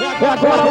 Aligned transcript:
É 0.00 0.06
agora, 0.06 0.62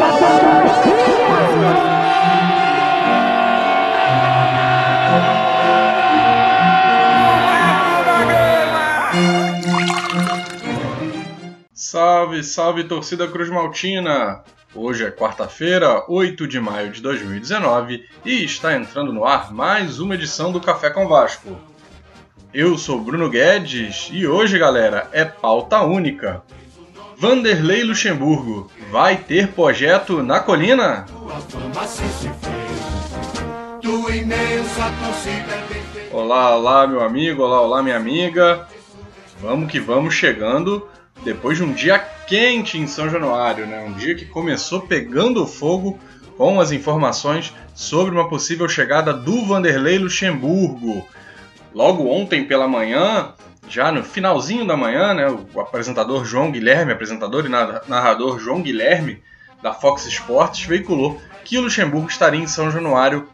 Salve, 11.74 12.44
salve 12.44 12.84
torcida 12.84 13.26
Cruz 13.28 13.50
Maltina! 13.50 14.44
Hoje 14.76 15.06
é 15.06 15.12
quarta-feira, 15.12 16.04
8 16.10 16.46
de 16.46 16.60
maio 16.60 16.92
de 16.92 17.02
2019 17.02 18.04
e 18.26 18.44
está 18.44 18.76
entrando 18.76 19.14
no 19.14 19.24
ar 19.24 19.54
mais 19.54 20.00
uma 20.00 20.16
edição 20.16 20.52
do 20.52 20.60
Café 20.60 20.90
com 20.90 21.08
Vasco. 21.08 21.58
Eu 22.54 22.78
sou 22.78 23.00
Bruno 23.00 23.30
Guedes 23.30 24.10
e 24.12 24.28
hoje, 24.28 24.60
galera, 24.60 25.08
é 25.14 25.24
pauta 25.24 25.82
única. 25.82 26.44
Vanderlei 27.18 27.84
Luxemburgo 27.84 28.70
vai 28.92 29.18
ter 29.18 29.50
projeto 29.50 30.22
na 30.24 30.40
colina? 30.40 31.06
Olá, 36.12 36.56
olá, 36.56 36.88
meu 36.88 37.02
amigo, 37.02 37.44
olá, 37.44 37.62
olá, 37.62 37.84
minha 37.84 37.98
amiga. 37.98 38.68
Vamos 39.42 39.72
que 39.72 39.80
vamos 39.80 40.14
chegando 40.14 40.88
depois 41.24 41.58
de 41.58 41.64
um 41.64 41.74
dia 41.74 42.00
quente 42.00 42.78
em 42.78 42.88
São 42.88 43.10
Januário, 43.10 43.66
né? 43.66 43.84
Um 43.88 43.94
dia 43.94 44.16
que 44.16 44.26
começou 44.26 44.82
pegando 44.82 45.46
fogo 45.46 46.00
com 46.38 46.60
as 46.60 46.72
informações 46.72 47.54
sobre 47.76 48.14
uma 48.14 48.28
possível 48.28 48.68
chegada 48.68 49.14
do 49.14 49.46
Vanderlei 49.46 49.98
Luxemburgo. 49.98 51.06
Logo 51.74 52.08
ontem 52.08 52.46
pela 52.46 52.68
manhã, 52.68 53.34
já 53.68 53.92
no 53.92 54.04
finalzinho 54.04 54.66
da 54.66 54.76
manhã, 54.76 55.14
né, 55.14 55.28
o 55.28 55.60
apresentador 55.60 56.26
João 56.26 56.52
Guilherme, 56.52 56.92
apresentador 56.92 57.46
e 57.46 57.50
narrador 57.50 58.40
João 58.40 58.62
Guilherme 58.62 59.24
da 59.62 59.74
Fox 59.74 60.06
Sports 60.06 60.64
veiculou 60.64 61.22
que 61.44 61.58
o 61.58 61.62
Luxemburgo 61.62 62.10
estaria 62.10 62.40
em 62.40 62.48
São 62.48 62.70
Januário 62.70 63.28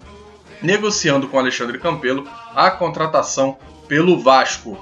negociando 0.62 1.28
com 1.28 1.40
Alexandre 1.40 1.80
Campelo 1.80 2.28
a 2.56 2.70
contratação 2.70 3.58
pelo 3.88 4.20
Vasco. 4.20 4.78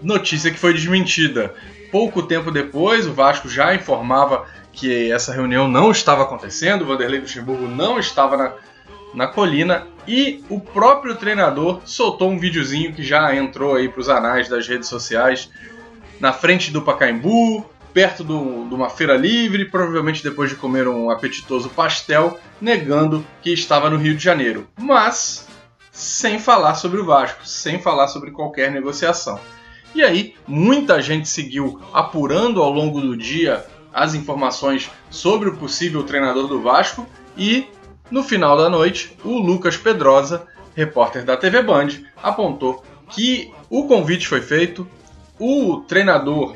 Notícia 0.00 0.50
que 0.50 0.58
foi 0.58 0.72
desmentida. 0.72 1.54
Pouco 1.90 2.22
tempo 2.22 2.50
depois, 2.50 3.06
o 3.06 3.12
Vasco 3.12 3.48
já 3.48 3.74
informava 3.74 4.46
que 4.72 5.10
essa 5.10 5.32
reunião 5.32 5.66
não 5.66 5.90
estava 5.90 6.22
acontecendo, 6.22 6.82
o 6.82 6.86
Vanderlei 6.86 7.20
Luxemburgo 7.20 7.66
não 7.66 7.98
estava 7.98 8.36
na, 8.36 8.52
na 9.14 9.26
colina 9.26 9.86
e 10.06 10.42
o 10.48 10.60
próprio 10.60 11.14
treinador 11.14 11.80
soltou 11.84 12.30
um 12.30 12.38
videozinho 12.38 12.92
que 12.92 13.02
já 13.02 13.34
entrou 13.34 13.76
aí 13.76 13.88
para 13.88 14.00
os 14.00 14.08
anais 14.08 14.48
das 14.48 14.66
redes 14.66 14.88
sociais 14.88 15.50
na 16.18 16.32
frente 16.32 16.70
do 16.70 16.82
Pacaembu, 16.82 17.64
perto 17.92 18.22
do, 18.22 18.68
de 18.68 18.74
uma 18.74 18.90
feira 18.90 19.16
livre, 19.16 19.64
provavelmente 19.64 20.22
depois 20.22 20.50
de 20.50 20.56
comer 20.56 20.86
um 20.86 21.10
apetitoso 21.10 21.68
pastel, 21.70 22.38
negando 22.60 23.24
que 23.42 23.52
estava 23.52 23.90
no 23.90 23.96
Rio 23.96 24.14
de 24.14 24.22
Janeiro, 24.22 24.68
mas 24.78 25.48
sem 25.90 26.38
falar 26.38 26.74
sobre 26.74 27.00
o 27.00 27.04
Vasco, 27.04 27.46
sem 27.46 27.80
falar 27.80 28.08
sobre 28.08 28.30
qualquer 28.30 28.70
negociação. 28.70 29.40
E 29.94 30.02
aí, 30.02 30.34
muita 30.46 31.02
gente 31.02 31.28
seguiu 31.28 31.80
apurando 31.92 32.62
ao 32.62 32.70
longo 32.70 33.00
do 33.00 33.16
dia 33.16 33.66
as 33.92 34.14
informações 34.14 34.88
sobre 35.10 35.48
o 35.48 35.56
possível 35.56 36.04
treinador 36.04 36.46
do 36.46 36.62
Vasco 36.62 37.06
e 37.36 37.66
no 38.10 38.22
final 38.22 38.56
da 38.56 38.68
noite, 38.68 39.16
o 39.24 39.38
Lucas 39.38 39.76
Pedrosa, 39.76 40.46
repórter 40.74 41.24
da 41.24 41.36
TV 41.36 41.62
Band, 41.62 41.88
apontou 42.22 42.84
que 43.08 43.52
o 43.68 43.86
convite 43.86 44.26
foi 44.26 44.40
feito, 44.40 44.88
o 45.38 45.82
treinador 45.86 46.54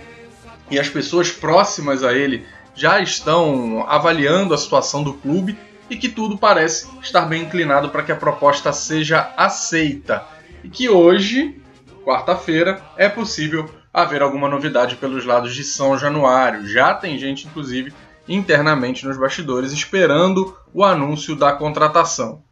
e 0.71 0.79
as 0.79 0.89
pessoas 0.89 1.31
próximas 1.31 2.03
a 2.03 2.13
ele 2.13 2.47
já 2.75 3.01
estão 3.01 3.85
avaliando 3.89 4.53
a 4.53 4.59
situação 4.59 5.03
do 5.03 5.15
clube 5.15 5.57
e 5.89 5.97
que 5.97 6.09
tudo 6.09 6.37
parece 6.37 6.89
estar 7.03 7.23
bem 7.23 7.43
inclinado 7.43 7.91
para 7.91 8.03
que 8.03 8.13
a 8.13 8.17
proposta 8.17 8.73
seja 8.73 9.33
aceita. 9.37 10.25
E 10.63 10.69
que 10.69 10.89
hoje 10.89 11.61
quarta-feira, 12.05 12.83
é 12.97 13.09
possível 13.09 13.69
haver 13.93 14.23
alguma 14.23 14.49
novidade 14.49 14.97
pelos 14.97 15.25
lados 15.25 15.55
de 15.55 15.65
São 15.65 15.97
Januário. 15.97 16.67
Já 16.69 16.93
tem 16.95 17.19
gente, 17.19 17.47
inclusive, 17.47 17.93
internamente 18.29 19.07
nos 19.07 19.19
bastidores 19.19 19.73
esperando 19.73 20.57
o 20.73 20.85
anúncio 20.85 21.37
da 21.37 21.53
contratação. 21.53 22.43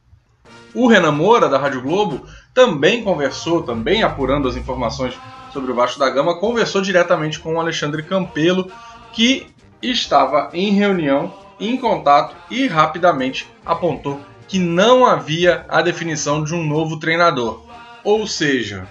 O 0.75 0.87
Renan 0.87 1.13
Moura, 1.13 1.49
da 1.49 1.59
Rádio 1.59 1.83
Globo, 1.83 2.27
também 2.55 3.03
conversou, 3.03 3.63
também 3.63 4.03
apurando 4.03 4.49
as 4.49 4.57
informações 4.57 5.15
sobre 5.53 5.71
o 5.71 5.75
Vasco 5.75 5.99
da 5.99 6.09
Gama, 6.09 6.39
conversou 6.39 6.81
diretamente 6.81 7.39
com 7.39 7.55
o 7.55 7.61
Alexandre 7.61 8.03
Campelo, 8.03 8.71
que 9.13 9.47
estava 9.83 10.51
em 10.55 10.73
reunião, 10.73 11.35
em 11.61 11.77
contato 11.77 12.35
e 12.51 12.67
rapidamente 12.67 13.47
apontou 13.65 14.21
que 14.49 14.59
não 14.59 15.07
havia 15.07 15.65
a 15.69 15.81
definição 15.81 16.43
de 16.43 16.55
um 16.55 16.63
novo 16.63 16.99
treinador. 16.99 17.63
Ou 18.05 18.27
seja, 18.27 18.87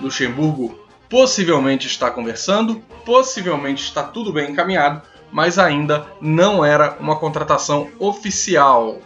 Luxemburgo 0.00 0.78
possivelmente 1.08 1.86
está 1.86 2.10
conversando, 2.10 2.82
possivelmente 3.04 3.82
está 3.82 4.02
tudo 4.02 4.32
bem 4.32 4.50
encaminhado, 4.50 5.02
mas 5.30 5.58
ainda 5.58 6.06
não 6.20 6.64
era 6.64 6.96
uma 7.00 7.16
contratação 7.16 7.90
oficial. 7.98 9.00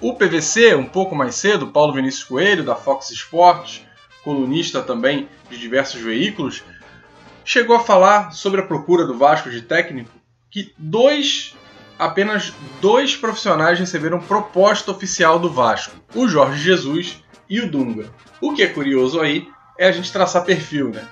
O 0.00 0.14
PVC, 0.14 0.74
um 0.74 0.84
pouco 0.84 1.16
mais 1.16 1.34
cedo, 1.34 1.68
Paulo 1.68 1.92
Vinícius 1.92 2.24
Coelho, 2.24 2.64
da 2.64 2.76
Fox 2.76 3.10
Sports, 3.10 3.84
colunista 4.22 4.82
também 4.82 5.28
de 5.50 5.58
diversos 5.58 6.00
veículos, 6.00 6.62
chegou 7.44 7.76
a 7.76 7.80
falar 7.80 8.32
sobre 8.32 8.60
a 8.60 8.66
procura 8.66 9.06
do 9.06 9.16
Vasco 9.16 9.50
de 9.50 9.62
técnico 9.62 10.10
que 10.50 10.72
dois, 10.78 11.54
apenas 11.98 12.52
dois 12.80 13.16
profissionais 13.16 13.78
receberam 13.78 14.20
proposta 14.20 14.90
oficial 14.90 15.38
do 15.38 15.50
Vasco, 15.50 15.96
o 16.14 16.28
Jorge 16.28 16.62
Jesus 16.62 17.22
e 17.48 17.60
o 17.60 17.70
Dunga. 17.70 18.10
O 18.40 18.54
que 18.54 18.62
é 18.62 18.66
curioso 18.66 19.20
aí 19.20 19.48
é 19.78 19.88
a 19.88 19.92
gente 19.92 20.12
traçar 20.12 20.44
perfil, 20.44 20.90
né? 20.90 21.06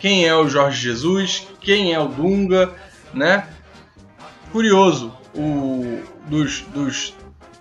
Quem 0.00 0.26
é 0.26 0.34
o 0.34 0.48
Jorge 0.48 0.80
Jesus, 0.80 1.46
quem 1.60 1.94
é 1.94 2.00
o 2.00 2.08
Dunga, 2.08 2.74
né? 3.12 3.48
Curioso, 4.52 5.16
o, 5.34 6.02
dos, 6.26 6.62
dos 6.62 7.14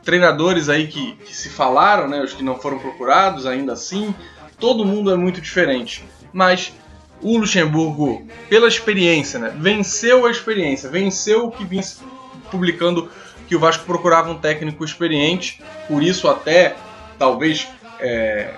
treinadores 0.04 0.70
aí 0.70 0.88
que, 0.88 1.14
que 1.16 1.36
se 1.36 1.50
falaram, 1.50 2.08
né? 2.08 2.22
Os 2.22 2.34
que 2.34 2.44
não 2.44 2.56
foram 2.56 2.80
procurados 2.80 3.46
ainda 3.46 3.74
assim, 3.74 4.14
todo 4.60 4.86
mundo 4.86 5.12
é 5.12 5.16
muito 5.16 5.42
diferente. 5.42 6.04
Mas 6.32 6.74
o 7.22 7.38
Luxemburgo, 7.38 8.28
pela 8.50 8.68
experiência, 8.68 9.40
né? 9.40 9.54
Venceu 9.58 10.26
a 10.26 10.32
experiência, 10.32 10.90
venceu 10.90 11.46
o 11.46 11.52
que 11.52 11.66
vinha 11.66 11.84
publicando 12.52 13.10
que 13.48 13.56
o 13.56 13.60
Vasco 13.60 13.86
procurava 13.86 14.32
um 14.32 14.38
técnico 14.38 14.84
experiente, 14.84 15.62
por 15.88 16.02
isso 16.02 16.28
até 16.28 16.76
talvez 17.18 17.68
é, 18.00 18.56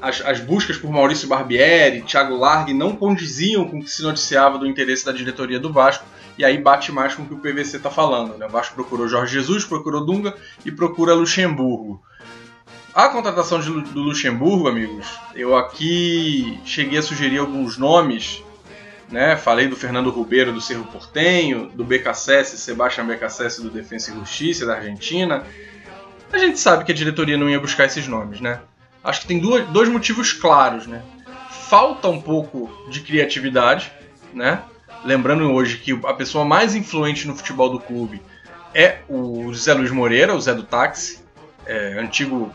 as, 0.00 0.20
as, 0.22 0.40
buscas 0.40 0.76
por 0.76 0.90
Maurício 0.90 1.28
Barbieri, 1.28 2.02
Thiago 2.02 2.36
Largue 2.36 2.72
não 2.72 2.96
condiziam 2.96 3.68
com 3.68 3.78
o 3.78 3.84
que 3.84 3.90
se 3.90 4.02
noticiava 4.02 4.58
do 4.58 4.66
interesse 4.66 5.04
da 5.04 5.12
diretoria 5.12 5.60
do 5.60 5.72
Vasco, 5.72 6.04
e 6.38 6.44
aí 6.44 6.58
bate 6.58 6.90
mais 6.90 7.14
com 7.14 7.22
o 7.22 7.26
que 7.26 7.34
o 7.34 7.38
PVC 7.38 7.76
está 7.76 7.90
falando. 7.90 8.36
Né? 8.36 8.46
O 8.46 8.48
Vasco 8.48 8.74
procurou 8.74 9.08
Jorge 9.08 9.32
Jesus, 9.32 9.64
procurou 9.64 10.04
Dunga 10.04 10.34
e 10.64 10.72
procura 10.72 11.14
Luxemburgo. 11.14 12.02
A 12.94 13.08
contratação 13.08 13.60
de, 13.60 13.70
do 13.70 14.00
Luxemburgo, 14.00 14.68
amigos, 14.68 15.06
eu 15.34 15.56
aqui 15.56 16.60
cheguei 16.64 16.98
a 16.98 17.02
sugerir 17.02 17.38
alguns 17.38 17.78
nomes. 17.78 18.42
Né? 19.10 19.36
Falei 19.36 19.68
do 19.68 19.76
Fernando 19.76 20.10
Rubeiro 20.10 20.52
do 20.52 20.60
Cerro 20.60 20.84
Portenho, 20.84 21.68
do 21.74 21.84
BKSS, 21.84 22.56
Sebastião 22.58 23.06
BKSS 23.06 23.62
do 23.62 23.70
Defensa 23.70 24.10
e 24.10 24.14
Justiça 24.14 24.64
da 24.64 24.76
Argentina. 24.76 25.44
A 26.32 26.38
gente 26.38 26.58
sabe 26.58 26.84
que 26.84 26.92
a 26.92 26.94
diretoria 26.94 27.36
não 27.36 27.48
ia 27.48 27.60
buscar 27.60 27.84
esses 27.84 28.08
nomes, 28.08 28.40
né? 28.40 28.60
acho 29.02 29.22
que 29.22 29.26
tem 29.26 29.40
dois 29.40 29.88
motivos 29.88 30.32
claros, 30.32 30.86
né? 30.86 31.02
Falta 31.68 32.08
um 32.08 32.20
pouco 32.20 32.70
de 32.90 33.00
criatividade, 33.00 33.92
né? 34.32 34.62
Lembrando 35.04 35.52
hoje 35.52 35.78
que 35.78 35.98
a 36.04 36.14
pessoa 36.14 36.44
mais 36.44 36.74
influente 36.74 37.26
no 37.26 37.34
futebol 37.34 37.68
do 37.70 37.80
clube 37.80 38.22
é 38.74 38.98
o 39.08 39.52
Zé 39.54 39.74
Luiz 39.74 39.90
Moreira, 39.90 40.34
o 40.34 40.40
Zé 40.40 40.54
do 40.54 40.62
Táxi, 40.62 41.20
é, 41.66 41.98
antigo 41.98 42.52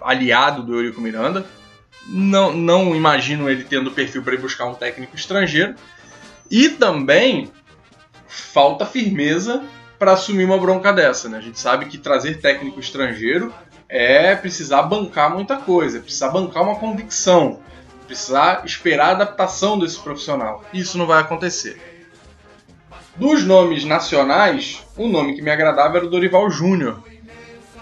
aliado 0.00 0.62
do 0.62 0.74
Eurico 0.74 1.00
Miranda. 1.00 1.44
Não, 2.06 2.52
não 2.52 2.94
imagino 2.94 3.50
ele 3.50 3.64
tendo 3.64 3.90
perfil 3.90 4.22
para 4.22 4.34
ir 4.34 4.40
buscar 4.40 4.66
um 4.66 4.74
técnico 4.74 5.14
estrangeiro. 5.14 5.74
E 6.50 6.70
também 6.70 7.50
falta 8.26 8.86
firmeza 8.86 9.62
para 9.98 10.12
assumir 10.12 10.44
uma 10.44 10.58
bronca 10.58 10.92
dessa. 10.92 11.28
Né? 11.28 11.38
A 11.38 11.42
gente 11.42 11.58
sabe 11.58 11.86
que 11.86 11.98
trazer 11.98 12.40
técnico 12.40 12.80
estrangeiro 12.80 13.52
é 13.88 14.34
precisar 14.36 14.82
bancar 14.82 15.34
muita 15.34 15.56
coisa, 15.56 15.98
é 15.98 16.00
precisar 16.00 16.28
bancar 16.28 16.62
uma 16.62 16.76
convicção, 16.76 17.60
precisar 18.08 18.62
esperar 18.64 19.08
a 19.08 19.12
adaptação 19.12 19.78
desse 19.78 20.00
profissional. 20.00 20.64
Isso 20.72 20.96
não 20.96 21.06
vai 21.06 21.20
acontecer. 21.20 21.80
Dos 23.14 23.44
nomes 23.44 23.84
nacionais, 23.84 24.82
o 24.96 25.06
nome 25.06 25.34
que 25.34 25.42
me 25.42 25.50
agradava 25.50 25.98
era 25.98 26.06
o 26.06 26.10
Dorival 26.10 26.50
Júnior, 26.50 27.02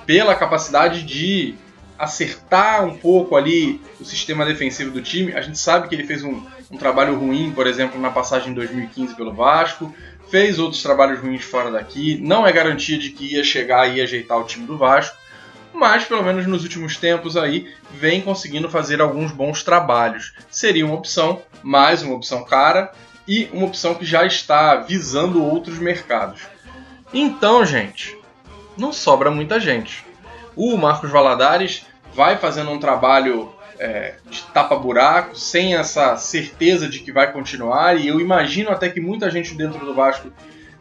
pela 0.05 0.35
capacidade 0.35 1.03
de 1.03 1.55
acertar 1.99 2.85
um 2.85 2.97
pouco 2.97 3.37
ali 3.37 3.81
o 4.01 4.05
sistema 4.05 4.45
defensivo 4.45 4.91
do 4.91 5.01
time. 5.01 5.33
A 5.33 5.41
gente 5.41 5.59
sabe 5.59 5.89
que 5.89 5.95
ele 5.95 6.07
fez 6.07 6.23
um, 6.23 6.43
um 6.71 6.77
trabalho 6.77 7.19
ruim, 7.19 7.53
por 7.53 7.67
exemplo, 7.67 8.01
na 8.01 8.11
passagem 8.11 8.51
em 8.51 8.55
2015 8.55 9.15
pelo 9.15 9.33
Vasco, 9.33 9.95
fez 10.29 10.59
outros 10.59 10.83
trabalhos 10.83 11.21
ruins 11.21 11.45
fora 11.45 11.71
daqui, 11.71 12.19
não 12.21 12.47
é 12.47 12.53
garantia 12.53 12.99
de 12.99 13.11
que 13.11 13.35
ia 13.35 13.45
chegar 13.45 13.87
e 13.95 14.01
ajeitar 14.01 14.39
o 14.39 14.45
time 14.45 14.67
do 14.67 14.77
Vasco, 14.77 15.17
mas 15.77 16.05
pelo 16.05 16.23
menos 16.23 16.47
nos 16.47 16.63
últimos 16.63 16.97
tempos 16.97 17.37
aí 17.37 17.73
vem 17.93 18.23
conseguindo 18.23 18.69
fazer 18.69 19.01
alguns 19.01 19.31
bons 19.31 19.63
trabalhos. 19.63 20.33
Seria 20.51 20.87
uma 20.87 20.95
opção, 20.95 21.43
mais 21.63 22.03
uma 22.03 22.15
opção 22.15 22.45
cara 22.45 22.93
e 23.29 23.49
uma 23.53 23.67
opção 23.67 23.95
que 23.95 24.05
já 24.05 24.25
está 24.25 24.77
visando 24.77 25.45
outros 25.45 25.79
mercados. 25.79 26.41
Então, 27.13 27.65
gente, 27.65 28.17
não 28.77 28.93
sobra 28.93 29.31
muita 29.31 29.61
gente. 29.61 30.05
O 30.57 30.77
Marcos 30.77 31.11
Valadares 31.11 31.85
vai 32.15 32.39
fazendo 32.39 32.71
um 32.71 32.79
trabalho 32.79 33.53
é, 33.79 34.15
de 34.31 34.43
tapa-buraco, 34.45 35.39
sem 35.39 35.75
essa 35.75 36.17
certeza 36.17 36.89
de 36.89 37.01
que 37.01 37.13
vai 37.13 37.31
continuar, 37.31 37.99
e 37.99 38.09
eu 38.09 38.19
imagino 38.19 38.71
até 38.71 38.89
que 38.89 39.01
muita 39.01 39.31
gente 39.31 39.55
dentro 39.55 39.85
do 39.85 39.95
Vasco 39.95 40.33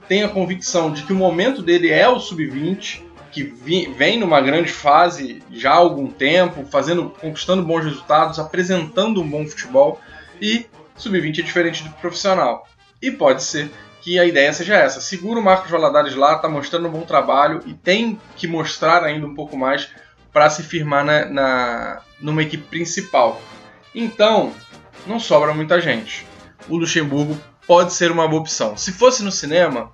tenha 0.08 0.28
a 0.28 0.30
convicção 0.30 0.92
de 0.92 1.04
que 1.04 1.12
o 1.12 1.16
momento 1.16 1.62
dele 1.62 1.90
é 1.90 2.08
o 2.08 2.20
sub-20, 2.20 3.05
que 3.36 3.44
vem 3.44 4.18
numa 4.18 4.40
grande 4.40 4.72
fase 4.72 5.44
já 5.52 5.72
há 5.72 5.76
algum 5.76 6.08
tempo, 6.08 6.66
fazendo, 6.72 7.10
conquistando 7.10 7.64
bons 7.64 7.84
resultados, 7.84 8.40
apresentando 8.40 9.22
um 9.22 9.30
bom 9.30 9.46
futebol, 9.46 10.00
e 10.42 10.66
sub-20 10.96 11.40
é 11.40 11.42
diferente 11.42 11.84
do 11.84 11.90
profissional. 11.96 12.66
E 13.02 13.12
pode 13.12 13.44
ser 13.44 13.70
que 14.00 14.18
a 14.18 14.24
ideia 14.24 14.54
seja 14.54 14.76
essa. 14.76 15.02
Segura 15.02 15.38
o 15.38 15.44
Marcos 15.44 15.70
Valadares 15.70 16.16
lá, 16.16 16.38
está 16.38 16.48
mostrando 16.48 16.88
um 16.88 16.92
bom 16.92 17.02
trabalho 17.02 17.62
e 17.66 17.74
tem 17.74 18.18
que 18.38 18.48
mostrar 18.48 19.04
ainda 19.04 19.28
um 19.28 19.36
pouco 19.36 19.58
mais 19.58 19.90
para 20.32 20.50
se 20.50 20.64
firmar 20.64 21.04
na, 21.04 21.26
na, 21.26 22.02
numa 22.22 22.42
equipe 22.42 22.64
principal. 22.64 23.42
Então, 23.94 24.54
não 25.06 25.20
sobra 25.20 25.54
muita 25.54 25.82
gente. 25.82 26.26
O 26.70 26.78
Luxemburgo 26.78 27.38
pode 27.68 27.92
ser 27.92 28.12
uma 28.12 28.30
boa 28.30 28.42
opção. 28.42 28.78
Se 28.78 28.94
fosse 28.94 29.22
no 29.24 29.32
cinema, 29.32 29.92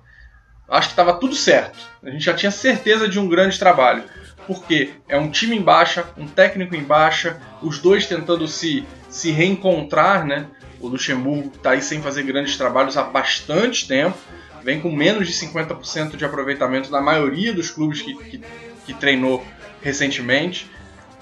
acho 0.72 0.88
que 0.88 0.92
estava 0.92 1.12
tudo 1.14 1.34
certo. 1.34 1.78
A 2.02 2.10
gente 2.10 2.24
já 2.24 2.34
tinha 2.34 2.50
certeza 2.50 3.08
de 3.08 3.18
um 3.18 3.28
grande 3.28 3.58
trabalho. 3.58 4.04
Porque 4.46 4.90
é 5.08 5.16
um 5.16 5.30
time 5.30 5.56
em 5.56 5.62
baixa, 5.62 6.04
um 6.16 6.26
técnico 6.26 6.74
em 6.74 6.82
baixa, 6.82 7.40
os 7.62 7.78
dois 7.78 8.06
tentando 8.06 8.48
se, 8.48 8.84
se 9.08 9.30
reencontrar, 9.30 10.26
né? 10.26 10.46
O 10.80 10.88
Luxemburgo 10.88 11.52
está 11.54 11.70
aí 11.70 11.82
sem 11.82 12.02
fazer 12.02 12.24
grandes 12.24 12.56
trabalhos 12.56 12.96
há 12.96 13.04
bastante 13.04 13.86
tempo, 13.86 14.18
vem 14.64 14.80
com 14.80 14.90
menos 14.90 15.28
de 15.28 15.34
50% 15.34 16.16
de 16.16 16.24
aproveitamento 16.24 16.90
na 16.90 17.00
maioria 17.00 17.52
dos 17.52 17.70
clubes 17.70 18.02
que, 18.02 18.14
que, 18.16 18.42
que 18.86 18.94
treinou 18.94 19.46
recentemente. 19.80 20.68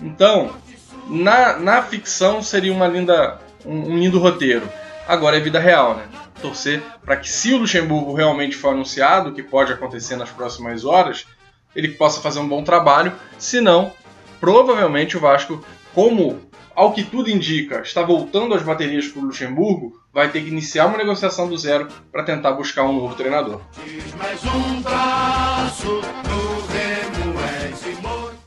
Então, 0.01 0.57
na, 1.07 1.59
na 1.59 1.83
ficção 1.83 2.43
seria 2.43 2.73
uma 2.73 2.87
linda, 2.87 3.39
um, 3.67 3.93
um 3.93 3.99
lindo 3.99 4.19
roteiro. 4.19 4.67
Agora 5.07 5.37
é 5.37 5.41
vida 5.41 5.59
real, 5.59 5.97
né? 5.97 6.05
Torcer 6.41 6.83
para 7.05 7.17
que, 7.17 7.29
se 7.29 7.53
o 7.53 7.59
Luxemburgo 7.59 8.15
realmente 8.15 8.57
for 8.57 8.71
anunciado, 8.71 9.33
que 9.33 9.43
pode 9.43 9.73
acontecer 9.73 10.17
nas 10.17 10.31
próximas 10.31 10.85
horas, 10.85 11.27
ele 11.75 11.89
possa 11.89 12.21
fazer 12.21 12.41
um 12.41 12.49
bom 12.49 12.65
trabalho. 12.65 13.13
Se 13.39 13.61
não, 13.61 13.93
provavelmente 14.41 15.17
o 15.17 15.21
Vasco, 15.21 15.65
como 15.95 16.41
ao 16.75 16.93
que 16.93 17.03
tudo 17.05 17.29
indica, 17.29 17.81
está 17.81 18.03
voltando 18.03 18.55
as 18.55 18.63
baterias 18.63 19.07
para 19.09 19.21
o 19.21 19.27
Luxemburgo, 19.27 20.01
vai 20.13 20.31
ter 20.31 20.43
que 20.43 20.49
iniciar 20.49 20.87
uma 20.87 20.99
negociação 20.99 21.49
do 21.49 21.59
zero 21.59 21.89
para 22.11 22.23
tentar 22.23 22.53
buscar 22.53 22.85
um 22.85 22.93
novo 22.93 23.15
treinador. 23.15 23.61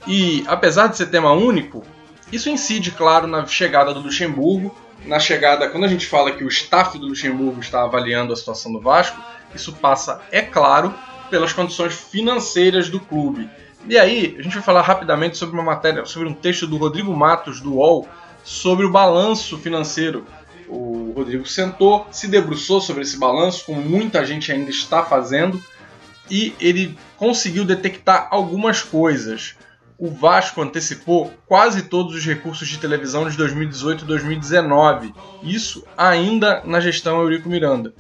E 0.08 0.44
apesar 0.48 0.88
de 0.88 0.98
ser 0.98 1.08
tema 1.08 1.32
único, 1.32 1.84
isso 2.32 2.50
incide, 2.50 2.92
claro, 2.92 3.28
na 3.28 3.46
chegada 3.46 3.94
do 3.94 4.02
Luxemburgo. 4.02 4.76
Na 5.06 5.20
chegada, 5.20 5.70
quando 5.70 5.84
a 5.84 5.88
gente 5.88 6.08
fala 6.08 6.32
que 6.32 6.44
o 6.44 6.48
staff 6.48 6.98
do 6.98 7.08
Luxemburgo 7.08 7.60
está 7.60 7.84
avaliando 7.84 8.32
a 8.32 8.36
situação 8.36 8.72
do 8.72 8.80
Vasco, 8.80 9.22
isso 9.54 9.74
passa, 9.74 10.22
é 10.32 10.42
claro, 10.42 10.94
pelas 11.30 11.52
condições 11.52 11.94
financeiras 11.94 12.90
do 12.90 13.00
clube. 13.00 13.50
E 13.88 13.98
aí, 13.98 14.36
a 14.40 14.42
gente 14.42 14.54
vai 14.54 14.64
falar 14.64 14.82
rapidamente 14.82 15.38
sobre 15.38 15.56
uma 15.56 15.64
matéria, 15.64 16.06
sobre 16.06 16.30
um 16.30 16.34
texto 16.34 16.66
do 16.66 16.78
Rodrigo 16.78 17.14
Matos, 17.14 17.60
do 17.60 17.74
UOL, 17.74 18.08
sobre 18.44 18.86
o 18.86 18.92
balanço 18.92 19.58
financeiro. 19.58 20.26
O 20.70 21.12
Rodrigo 21.14 21.46
sentou, 21.46 22.08
se 22.10 22.30
debruçou 22.30 22.80
sobre 22.80 23.02
esse 23.02 23.18
balanço, 23.18 23.66
como 23.66 23.82
muita 23.82 24.26
gente 24.26 24.52
ainda 24.52 24.70
está 24.70 25.04
fazendo, 25.04 25.62
e 26.32 26.56
ele 26.62 26.98
conseguiu 27.18 27.66
detectar 27.66 28.28
algumas 28.32 28.82
coisas. 28.82 29.56
O 29.98 30.10
Vasco 30.10 30.62
antecipou 30.62 31.32
quase 31.46 31.84
todos 31.84 32.16
os 32.16 32.26
recursos 32.26 32.68
de 32.68 32.80
televisão 32.80 33.30
de 33.30 33.38
2018 33.38 34.04
e 34.04 34.08
2019, 34.08 35.14
isso 35.44 35.86
ainda 35.98 36.64
na 36.66 36.80
gestão 36.80 37.22
Eurico 37.22 37.48
Miranda. 37.48 37.94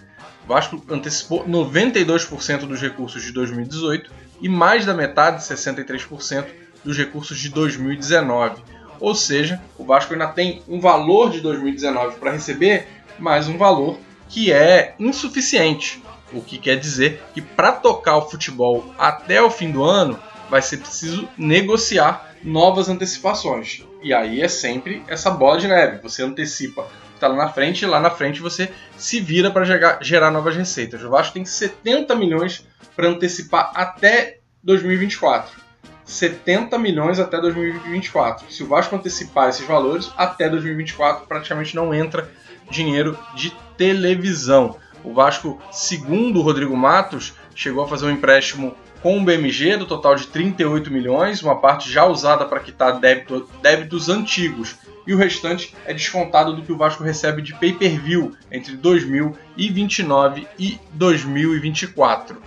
O 0.43 0.47
Vasco 0.47 0.83
antecipou 0.89 1.45
92% 1.47 2.65
dos 2.65 2.81
recursos 2.81 3.23
de 3.23 3.31
2018 3.31 4.11
e 4.41 4.49
mais 4.49 4.85
da 4.85 4.93
metade, 4.93 5.43
63%, 5.43 6.45
dos 6.83 6.97
recursos 6.97 7.37
de 7.37 7.49
2019. 7.49 8.61
Ou 8.99 9.15
seja, 9.15 9.61
o 9.77 9.85
Vasco 9.85 10.13
ainda 10.13 10.27
tem 10.27 10.61
um 10.67 10.79
valor 10.79 11.29
de 11.29 11.39
2019 11.41 12.17
para 12.17 12.31
receber, 12.31 12.87
mas 13.17 13.47
um 13.47 13.57
valor 13.57 13.97
que 14.27 14.51
é 14.51 14.95
insuficiente. 14.99 16.03
O 16.33 16.41
que 16.41 16.57
quer 16.57 16.77
dizer 16.77 17.23
que 17.33 17.41
para 17.41 17.71
tocar 17.71 18.17
o 18.17 18.29
futebol 18.29 18.93
até 18.97 19.41
o 19.41 19.51
fim 19.51 19.71
do 19.71 19.83
ano 19.83 20.19
vai 20.53 20.61
ser 20.61 20.77
preciso 20.77 21.27
negociar 21.35 22.35
novas 22.43 22.87
antecipações. 22.87 23.83
E 24.03 24.13
aí 24.13 24.39
é 24.39 24.47
sempre 24.47 25.03
essa 25.07 25.31
bola 25.31 25.57
de 25.57 25.67
neve. 25.67 25.99
Você 26.03 26.21
antecipa 26.21 26.85
está 27.15 27.27
lá 27.27 27.35
na 27.35 27.49
frente, 27.49 27.83
e 27.83 27.87
lá 27.87 27.99
na 27.99 28.11
frente 28.11 28.39
você 28.39 28.69
se 28.95 29.19
vira 29.19 29.49
para 29.49 29.99
gerar 29.99 30.29
novas 30.29 30.55
receitas. 30.55 31.01
O 31.01 31.09
Vasco 31.09 31.33
tem 31.33 31.43
70 31.43 32.15
milhões 32.15 32.67
para 32.95 33.07
antecipar 33.07 33.71
até 33.73 34.37
2024. 34.63 35.59
70 36.05 36.77
milhões 36.77 37.19
até 37.19 37.41
2024. 37.41 38.51
Se 38.51 38.61
o 38.61 38.67
Vasco 38.67 38.95
antecipar 38.95 39.49
esses 39.49 39.65
valores, 39.65 40.11
até 40.15 40.47
2024 40.49 41.25
praticamente 41.25 41.75
não 41.75 41.95
entra 41.95 42.29
dinheiro 42.69 43.17
de 43.33 43.51
televisão. 43.75 44.77
O 45.03 45.13
Vasco, 45.13 45.59
segundo 45.71 46.39
o 46.39 46.43
Rodrigo 46.43 46.77
Matos, 46.77 47.33
chegou 47.55 47.83
a 47.83 47.87
fazer 47.87 48.05
um 48.05 48.11
empréstimo 48.11 48.75
com 49.01 49.17
o 49.17 49.23
BMG 49.23 49.77
do 49.77 49.85
total 49.85 50.15
de 50.15 50.27
38 50.27 50.89
milhões, 50.89 51.41
uma 51.43 51.59
parte 51.59 51.91
já 51.91 52.05
usada 52.05 52.45
para 52.45 52.59
quitar 52.59 52.99
débito, 52.99 53.49
débitos 53.61 54.07
antigos 54.07 54.77
e 55.05 55.13
o 55.13 55.17
restante 55.17 55.75
é 55.85 55.93
descontado 55.93 56.55
do 56.55 56.61
que 56.61 56.71
o 56.71 56.77
Vasco 56.77 57.03
recebe 57.03 57.41
de 57.41 57.53
pay-per-view 57.53 58.33
entre 58.51 58.75
2029 58.77 60.47
e 60.57 60.79
2024. 60.93 62.41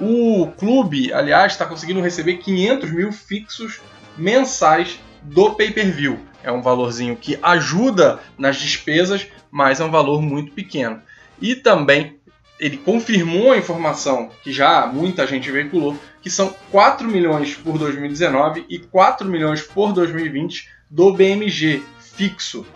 O 0.00 0.48
clube, 0.56 1.12
aliás, 1.12 1.52
está 1.52 1.64
conseguindo 1.64 2.00
receber 2.00 2.38
500 2.38 2.90
mil 2.90 3.12
fixos 3.12 3.80
mensais 4.16 4.98
do 5.22 5.52
pay-per-view. 5.52 6.18
É 6.42 6.50
um 6.50 6.62
valorzinho 6.62 7.16
que 7.16 7.38
ajuda 7.42 8.18
nas 8.36 8.56
despesas, 8.56 9.26
mas 9.50 9.78
é 9.78 9.84
um 9.84 9.90
valor 9.90 10.22
muito 10.22 10.52
pequeno. 10.52 11.00
E 11.40 11.54
também 11.54 12.18
ele 12.60 12.76
confirmou 12.76 13.52
a 13.52 13.56
informação 13.56 14.30
que 14.44 14.52
já 14.52 14.86
muita 14.86 15.26
gente 15.26 15.50
veiculou, 15.50 15.96
que 16.20 16.28
são 16.28 16.54
4 16.70 17.08
milhões 17.08 17.54
por 17.54 17.78
2019 17.78 18.66
e 18.68 18.78
4 18.78 19.26
milhões 19.26 19.62
por 19.62 19.94
2020 19.94 20.68
do 20.90 21.14
BMG, 21.14 21.82
fixo, 21.98 22.66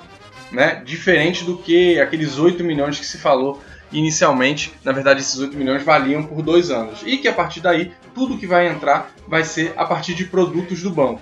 né? 0.50 0.82
Diferente 0.84 1.44
do 1.44 1.58
que 1.58 2.00
aqueles 2.00 2.38
8 2.38 2.64
milhões 2.64 2.98
que 2.98 3.04
se 3.04 3.18
falou 3.18 3.62
inicialmente. 3.92 4.72
Na 4.82 4.92
verdade, 4.92 5.20
esses 5.20 5.38
8 5.38 5.54
milhões 5.54 5.82
valiam 5.84 6.22
por 6.22 6.40
dois 6.40 6.70
anos. 6.70 7.02
E 7.04 7.18
que 7.18 7.28
a 7.28 7.32
partir 7.32 7.60
daí, 7.60 7.92
tudo 8.14 8.38
que 8.38 8.46
vai 8.46 8.66
entrar 8.66 9.10
vai 9.28 9.44
ser 9.44 9.74
a 9.76 9.84
partir 9.84 10.14
de 10.14 10.24
produtos 10.24 10.82
do 10.82 10.90
banco. 10.90 11.20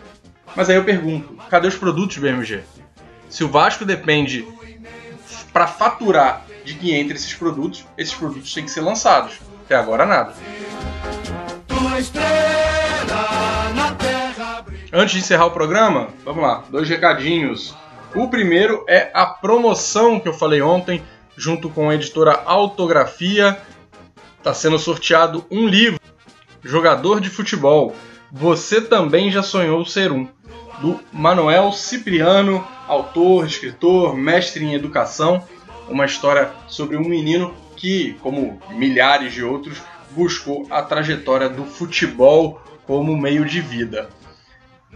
Mas 0.54 0.70
aí 0.70 0.76
eu 0.76 0.84
pergunto, 0.84 1.36
cadê 1.50 1.66
os 1.66 1.74
produtos 1.74 2.18
BMG? 2.18 2.60
Se 3.28 3.42
o 3.42 3.48
Vasco 3.48 3.84
depende 3.84 4.46
para 5.52 5.66
faturar 5.66 6.46
de 6.64 6.74
que 6.74 6.94
entre 6.94 7.16
esses 7.16 7.34
produtos, 7.34 7.84
esses 7.96 8.14
produtos 8.14 8.52
têm 8.52 8.64
que 8.64 8.70
ser 8.70 8.80
lançados. 8.80 9.40
Até 9.64 9.76
agora 9.76 10.06
nada. 10.06 10.34
Antes 14.92 15.14
de 15.14 15.20
encerrar 15.20 15.46
o 15.46 15.50
programa, 15.50 16.08
vamos 16.24 16.42
lá, 16.42 16.64
dois 16.68 16.88
recadinhos. 16.88 17.74
O 18.14 18.28
primeiro 18.28 18.84
é 18.86 19.10
a 19.14 19.24
promoção 19.24 20.20
que 20.20 20.28
eu 20.28 20.34
falei 20.34 20.60
ontem, 20.60 21.02
junto 21.34 21.70
com 21.70 21.88
a 21.88 21.94
editora 21.94 22.42
Autografia. 22.44 23.58
Está 24.36 24.52
sendo 24.52 24.78
sorteado 24.78 25.46
um 25.50 25.66
livro, 25.66 25.98
Jogador 26.62 27.20
de 27.20 27.30
Futebol. 27.30 27.94
Você 28.30 28.80
também 28.80 29.30
já 29.30 29.42
sonhou 29.42 29.84
ser 29.86 30.12
um, 30.12 30.28
do 30.80 31.00
Manuel 31.12 31.72
Cipriano, 31.72 32.66
autor, 32.86 33.46
escritor, 33.46 34.16
mestre 34.16 34.64
em 34.64 34.74
educação. 34.74 35.42
Uma 35.88 36.04
história 36.04 36.50
sobre 36.68 36.96
um 36.96 37.08
menino 37.08 37.54
que, 37.76 38.14
como 38.22 38.60
milhares 38.70 39.32
de 39.32 39.42
outros, 39.42 39.82
buscou 40.10 40.66
a 40.70 40.82
trajetória 40.82 41.48
do 41.48 41.64
futebol 41.64 42.60
como 42.86 43.16
meio 43.16 43.44
de 43.44 43.60
vida. 43.60 44.08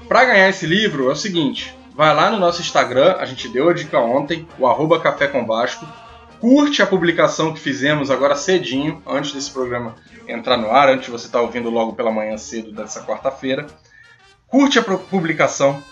Para 0.09 0.25
ganhar 0.25 0.49
esse 0.49 0.67
livro 0.67 1.09
é 1.09 1.13
o 1.13 1.17
seguinte: 1.17 1.77
vai 1.95 2.15
lá 2.15 2.31
no 2.31 2.39
nosso 2.39 2.61
Instagram, 2.61 3.17
a 3.19 3.25
gente 3.25 3.49
deu 3.49 3.69
a 3.69 3.75
dica 3.75 3.99
ontem, 3.99 4.47
o 4.59 4.67
arroba 4.67 5.01
Café 5.01 5.27
com 5.27 5.47
Vasco, 5.47 5.87
curte 6.41 6.83
a 6.83 6.87
publicação 6.87 7.53
que 7.53 7.61
fizemos 7.61 8.11
agora 8.11 8.37
cedinho, 8.37 9.03
antes 9.07 9.33
desse 9.33 9.51
programa 9.51 9.97
entrar 10.29 10.57
no 10.57 10.71
ar, 10.71 10.89
antes 10.89 11.07
de 11.07 11.11
você 11.11 11.27
estar 11.27 11.41
ouvindo 11.41 11.71
logo 11.71 11.95
pela 11.95 12.11
manhã 12.11 12.37
cedo 12.37 12.73
dessa 12.73 13.03
quarta-feira. 13.03 13.67
Curte 14.47 14.79
a 14.79 14.83
publicação, 14.83 15.83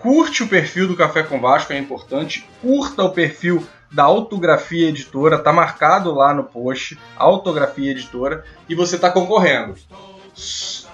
curte 0.00 0.42
o 0.42 0.48
perfil 0.48 0.86
do 0.86 0.96
Café 0.96 1.22
com 1.22 1.40
Vasco, 1.40 1.72
é 1.72 1.78
importante, 1.78 2.46
curta 2.60 3.02
o 3.02 3.10
perfil 3.10 3.66
da 3.90 4.04
Autografia 4.04 4.88
Editora, 4.88 5.38
tá 5.38 5.52
marcado 5.52 6.12
lá 6.14 6.34
no 6.34 6.44
post, 6.44 6.98
Autografia 7.16 7.90
Editora, 7.92 8.44
e 8.68 8.74
você 8.74 8.98
tá 8.98 9.10
concorrendo. 9.10 9.74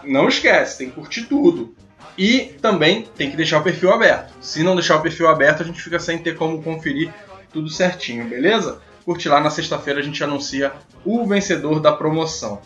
Não 0.04 0.28
esquece, 0.28 0.78
tem 0.78 0.88
que 0.88 0.94
curtir 0.94 1.22
tudo. 1.22 1.74
E 2.16 2.56
também 2.60 3.02
tem 3.16 3.30
que 3.30 3.36
deixar 3.36 3.58
o 3.58 3.62
perfil 3.62 3.92
aberto. 3.92 4.34
Se 4.40 4.62
não 4.62 4.74
deixar 4.74 4.96
o 4.96 5.02
perfil 5.02 5.28
aberto, 5.28 5.62
a 5.62 5.66
gente 5.66 5.80
fica 5.80 5.98
sem 5.98 6.18
ter 6.18 6.36
como 6.36 6.62
conferir 6.62 7.12
tudo 7.52 7.70
certinho, 7.70 8.28
beleza? 8.28 8.80
Curte 9.04 9.28
lá 9.28 9.40
na 9.40 9.50
sexta-feira 9.50 10.00
a 10.00 10.02
gente 10.02 10.22
anuncia 10.22 10.72
o 11.04 11.26
vencedor 11.26 11.80
da 11.80 11.92
promoção. 11.92 12.60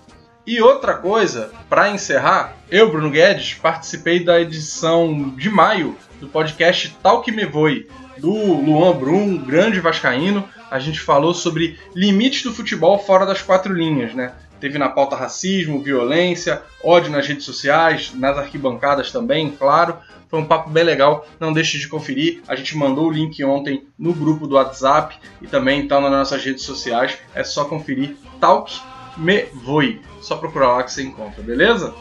E 0.47 0.63
outra 0.63 0.95
coisa, 0.95 1.51
para 1.69 1.91
encerrar, 1.91 2.55
eu, 2.71 2.89
Bruno 2.89 3.11
Guedes, 3.11 3.55
participei 3.55 4.23
da 4.23 4.41
edição 4.41 5.31
de 5.31 5.51
maio 5.51 5.97
do 6.21 6.29
podcast 6.29 6.97
Tal 7.03 7.21
Que 7.21 7.33
Me 7.33 7.45
Voe, 7.45 7.89
do 8.19 8.31
Luan 8.31 8.93
Brum, 8.93 9.39
grande 9.39 9.81
vascaíno. 9.81 10.49
A 10.71 10.79
gente 10.79 11.01
falou 11.01 11.35
sobre 11.35 11.81
limites 11.93 12.45
do 12.45 12.55
futebol 12.55 12.97
fora 12.97 13.27
das 13.27 13.43
quatro 13.43 13.75
linhas, 13.75 14.15
né? 14.15 14.35
Teve 14.61 14.79
na 14.79 14.89
pauta 14.89 15.17
racismo, 15.17 15.83
violência, 15.83 16.63
ódio 16.81 17.11
nas 17.11 17.27
redes 17.27 17.45
sociais, 17.45 18.13
nas 18.15 18.39
arquibancadas 18.39 19.11
também, 19.11 19.51
claro. 19.51 19.97
Foi 20.29 20.39
um 20.39 20.47
papo 20.47 20.71
bem 20.71 20.85
legal, 20.85 21.27
não 21.41 21.53
deixe 21.53 21.77
de 21.77 21.89
conferir. 21.89 22.41
A 22.47 22.55
gente 22.55 22.77
mandou 22.77 23.09
o 23.09 23.13
link 23.13 23.43
ontem 23.43 23.85
no 23.99 24.15
grupo 24.15 24.47
do 24.47 24.55
WhatsApp 24.55 25.19
e 25.43 25.49
também 25.49 25.83
está 25.83 26.01
nas 26.01 26.13
nossas 26.13 26.45
redes 26.45 26.63
sociais. 26.63 27.19
É 27.35 27.43
só 27.43 27.65
conferir 27.65 28.17
Talk 28.41 28.73
Me 29.17 29.47
Voe. 29.55 30.01
Só 30.21 30.37
procurar 30.37 30.75
lá 30.75 30.83
que 30.83 30.93
você 30.93 31.03
encontra, 31.03 31.43
beleza? 31.43 31.95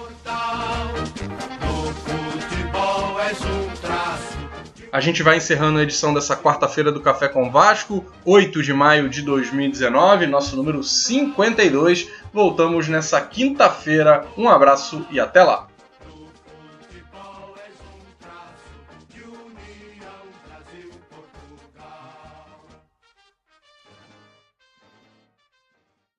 A 4.91 5.00
gente 5.01 5.22
vai 5.22 5.38
encerrando 5.38 5.79
a 5.79 5.84
edição 5.84 6.13
dessa 6.13 6.38
quarta-feira 6.38 6.91
do 6.91 7.01
Café 7.01 7.27
com 7.27 7.51
Vasco, 7.51 8.05
8 8.24 8.63
de 8.63 8.74
maio 8.74 9.10
de 9.10 9.22
2019, 9.22 10.25
nosso 10.25 10.55
número 10.55 10.81
52. 10.81 12.10
Voltamos 12.31 12.88
nessa 12.88 13.19
quinta-feira. 13.19 14.25
Um 14.38 14.48
abraço 14.48 15.05
e 15.12 15.19
até 15.19 15.43
lá! 15.43 15.67